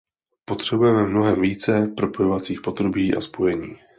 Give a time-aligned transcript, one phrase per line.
[0.45, 3.75] Potřebujeme mnohem více propojovacích potrubí a spojení.